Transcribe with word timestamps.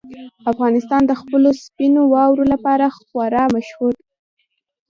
افغانستان 0.51 1.01
د 1.07 1.13
خپلو 1.21 1.49
سپینو 1.63 2.01
واورو 2.13 2.43
لپاره 2.53 2.85
خورا 3.05 3.43
مشهور 3.55 3.93
دی. 4.01 4.09